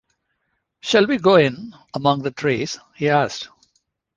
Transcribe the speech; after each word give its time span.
“Shall 0.79 1.05
we 1.05 1.19
go 1.19 1.35
in 1.35 1.75
among 1.93 2.23
the 2.23 2.31
trees?” 2.31 2.79
he 2.95 3.07
asked. 3.07 3.49